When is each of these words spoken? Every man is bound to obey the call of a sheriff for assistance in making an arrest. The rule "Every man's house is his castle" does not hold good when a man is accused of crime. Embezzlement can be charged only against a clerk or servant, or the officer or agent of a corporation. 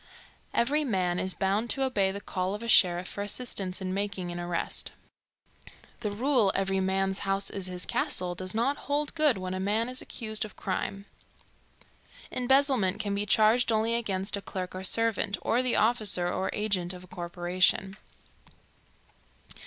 Every 0.51 0.83
man 0.83 1.19
is 1.19 1.35
bound 1.35 1.69
to 1.69 1.83
obey 1.83 2.09
the 2.11 2.19
call 2.21 2.55
of 2.55 2.63
a 2.63 2.67
sheriff 2.67 3.07
for 3.07 3.21
assistance 3.21 3.81
in 3.83 3.93
making 3.93 4.31
an 4.31 4.39
arrest. 4.39 4.93
The 5.99 6.09
rule 6.09 6.51
"Every 6.55 6.79
man's 6.79 7.19
house 7.19 7.51
is 7.51 7.67
his 7.67 7.85
castle" 7.85 8.33
does 8.33 8.55
not 8.55 8.77
hold 8.89 9.13
good 9.13 9.37
when 9.37 9.53
a 9.53 9.59
man 9.59 9.87
is 9.87 10.01
accused 10.01 10.43
of 10.43 10.55
crime. 10.55 11.05
Embezzlement 12.31 12.99
can 12.99 13.13
be 13.13 13.27
charged 13.27 13.71
only 13.71 13.93
against 13.93 14.35
a 14.35 14.41
clerk 14.41 14.73
or 14.73 14.83
servant, 14.83 15.37
or 15.43 15.61
the 15.61 15.75
officer 15.75 16.27
or 16.33 16.49
agent 16.51 16.93
of 16.93 17.03
a 17.03 17.07
corporation. 17.07 17.95